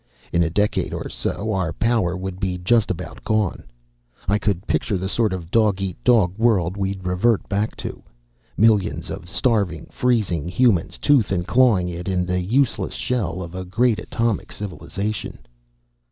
[0.33, 3.65] In a decade or so, our power would be just about gone.
[4.27, 8.01] I could picture the sort of dog eat dog world we'd revert back to.
[8.57, 13.53] Millions of starving, freezing humans tooth and clawing in it in the useless shell of
[13.53, 15.37] a great atomic civilization.